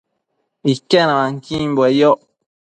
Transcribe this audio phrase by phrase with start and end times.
[0.71, 2.21] Iquenuanquimbue yoc